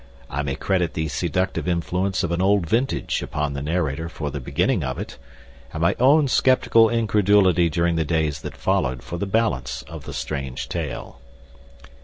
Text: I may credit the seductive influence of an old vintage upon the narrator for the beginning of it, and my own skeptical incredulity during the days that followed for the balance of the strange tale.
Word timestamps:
I 0.31 0.41
may 0.41 0.55
credit 0.55 0.95
the 0.95 1.09
seductive 1.09 1.67
influence 1.67 2.23
of 2.23 2.31
an 2.31 2.41
old 2.41 2.67
vintage 2.67 3.21
upon 3.21 3.53
the 3.53 3.61
narrator 3.61 4.09
for 4.09 4.31
the 4.31 4.39
beginning 4.39 4.83
of 4.83 4.97
it, 4.97 5.19
and 5.73 5.79
my 5.81 5.95
own 5.99 6.27
skeptical 6.27 6.89
incredulity 6.89 7.69
during 7.69 7.97
the 7.97 8.03
days 8.03 8.41
that 8.41 8.57
followed 8.57 9.03
for 9.03 9.19
the 9.19 9.27
balance 9.27 9.83
of 9.83 10.05
the 10.05 10.13
strange 10.13 10.67
tale. 10.69 11.21